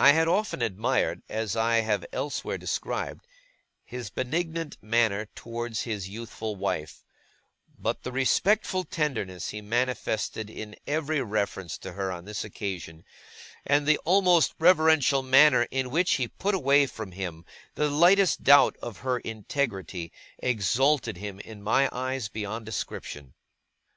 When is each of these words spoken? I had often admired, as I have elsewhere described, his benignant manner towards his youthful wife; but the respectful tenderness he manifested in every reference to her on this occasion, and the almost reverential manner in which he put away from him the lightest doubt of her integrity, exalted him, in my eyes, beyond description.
I 0.00 0.10
had 0.14 0.26
often 0.26 0.60
admired, 0.62 1.22
as 1.28 1.54
I 1.54 1.76
have 1.82 2.04
elsewhere 2.12 2.58
described, 2.58 3.24
his 3.84 4.10
benignant 4.10 4.78
manner 4.82 5.26
towards 5.36 5.82
his 5.82 6.08
youthful 6.08 6.56
wife; 6.56 7.04
but 7.78 8.02
the 8.02 8.10
respectful 8.10 8.82
tenderness 8.82 9.50
he 9.50 9.60
manifested 9.60 10.50
in 10.50 10.74
every 10.88 11.20
reference 11.22 11.78
to 11.78 11.92
her 11.92 12.10
on 12.10 12.24
this 12.24 12.42
occasion, 12.42 13.04
and 13.64 13.86
the 13.86 13.98
almost 13.98 14.54
reverential 14.58 15.22
manner 15.22 15.68
in 15.70 15.92
which 15.92 16.14
he 16.14 16.26
put 16.26 16.56
away 16.56 16.86
from 16.88 17.12
him 17.12 17.44
the 17.76 17.88
lightest 17.88 18.42
doubt 18.42 18.76
of 18.82 18.96
her 19.06 19.20
integrity, 19.20 20.10
exalted 20.38 21.16
him, 21.16 21.38
in 21.38 21.62
my 21.62 21.88
eyes, 21.92 22.26
beyond 22.28 22.66
description. 22.66 23.34